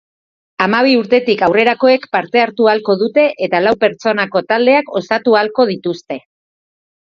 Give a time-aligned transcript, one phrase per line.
[0.65, 6.23] Hamabi urtetik aurrerakoek parte hartu ahalko dute eta lau pertsonako taldeak osatu ahalko dituzte.